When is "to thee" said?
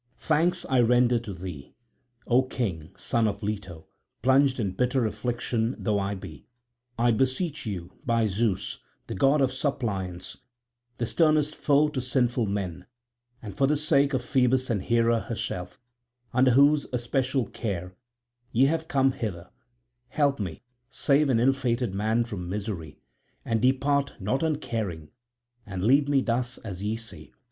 1.19-1.75